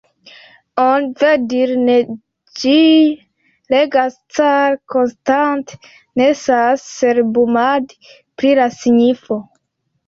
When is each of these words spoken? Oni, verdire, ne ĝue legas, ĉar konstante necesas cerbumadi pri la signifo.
Oni, 0.83 1.09
verdire, 1.23 1.75
ne 1.89 1.97
ĝue 2.61 2.79
legas, 3.75 4.17
ĉar 4.39 4.81
konstante 4.95 5.81
necesas 6.25 6.91
cerbumadi 6.99 8.03
pri 8.23 8.57
la 8.65 8.69
signifo. 8.83 9.45